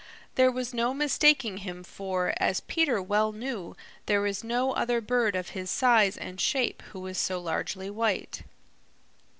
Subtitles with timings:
[0.33, 3.75] There was no mistaking him, for, as Peter well knew,
[4.07, 8.41] there is no other bird of his size and shape who is so largely white.